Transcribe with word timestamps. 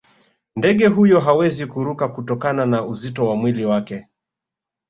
ndege 0.55 0.87
huyo 0.87 1.19
hawezi 1.19 1.65
kuruka 1.65 2.07
kutokana 2.07 2.65
na 2.65 2.85
uzito 2.85 3.27
wa 3.29 3.35
mwili 3.35 3.65
wake 3.65 4.05